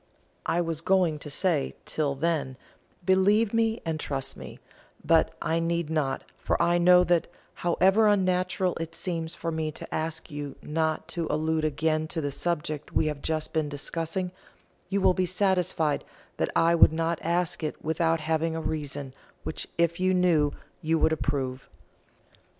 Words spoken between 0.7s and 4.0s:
going to say, Till then, believe me and